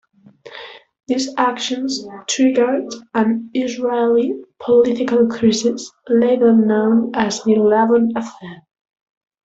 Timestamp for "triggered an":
2.27-3.51